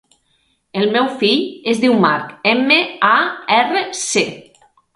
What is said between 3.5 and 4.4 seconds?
erra, ce.